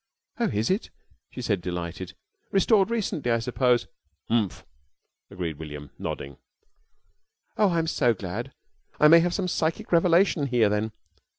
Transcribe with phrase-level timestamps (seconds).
[0.39, 0.89] "Oh, is it?"
[1.29, 2.15] she said, delighted.
[2.51, 3.85] "Restored recently, I suppose?"
[4.31, 4.65] "Umph,"
[5.29, 6.37] agreed William, nodding.
[7.55, 8.51] "Oh, I'm so glad.
[8.99, 10.91] I may have some psychic revelation here, then?"